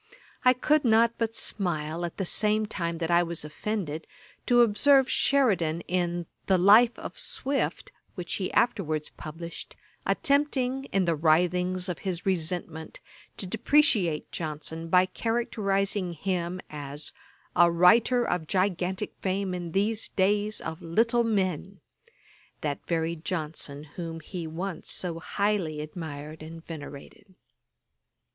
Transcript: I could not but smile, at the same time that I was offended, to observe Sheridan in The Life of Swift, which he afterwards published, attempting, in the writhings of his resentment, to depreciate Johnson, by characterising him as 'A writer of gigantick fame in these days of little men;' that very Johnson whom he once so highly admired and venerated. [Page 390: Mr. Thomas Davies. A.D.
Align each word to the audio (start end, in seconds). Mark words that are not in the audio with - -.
I 0.43 0.53
could 0.53 0.83
not 0.83 1.13
but 1.19 1.35
smile, 1.35 2.03
at 2.05 2.17
the 2.17 2.25
same 2.25 2.65
time 2.65 2.97
that 2.97 3.11
I 3.11 3.21
was 3.21 3.45
offended, 3.45 4.07
to 4.47 4.61
observe 4.61 5.07
Sheridan 5.11 5.81
in 5.81 6.25
The 6.47 6.57
Life 6.57 6.97
of 6.97 7.19
Swift, 7.19 7.91
which 8.15 8.33
he 8.41 8.51
afterwards 8.53 9.09
published, 9.15 9.75
attempting, 10.07 10.85
in 10.85 11.05
the 11.05 11.13
writhings 11.15 11.87
of 11.87 11.99
his 11.99 12.25
resentment, 12.25 12.99
to 13.37 13.45
depreciate 13.45 14.31
Johnson, 14.31 14.87
by 14.87 15.05
characterising 15.05 16.13
him 16.13 16.61
as 16.71 17.13
'A 17.55 17.69
writer 17.71 18.25
of 18.25 18.47
gigantick 18.47 19.13
fame 19.21 19.53
in 19.53 19.71
these 19.71 20.09
days 20.09 20.61
of 20.61 20.81
little 20.81 21.23
men;' 21.23 21.79
that 22.61 22.79
very 22.87 23.15
Johnson 23.15 23.83
whom 23.83 24.19
he 24.19 24.47
once 24.47 24.89
so 24.89 25.19
highly 25.19 25.79
admired 25.79 26.41
and 26.41 26.65
venerated. 26.65 27.11
[Page 27.11 27.35
390: 27.35 27.35
Mr. 27.35 27.37
Thomas 27.37 27.37
Davies. 27.37 28.15
A.D. 28.15 28.15